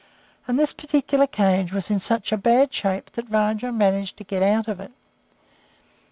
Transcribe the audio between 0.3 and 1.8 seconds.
And this particular cage